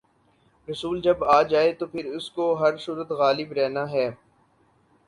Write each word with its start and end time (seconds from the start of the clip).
رسول 0.67 1.01
جب 1.01 1.23
آ 1.23 1.41
جائے 1.41 1.71
تو 1.73 1.85
پھر 1.85 2.05
اس 2.05 2.29
کو 2.31 2.53
ہر 2.53 2.77
صورت 2.77 3.11
غالب 3.11 3.51
رہنا 3.51 3.89
ہے۔ 3.91 4.09